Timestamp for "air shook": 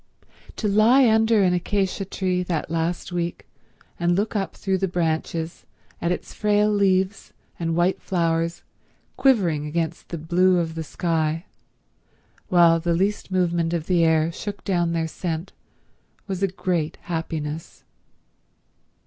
14.03-14.63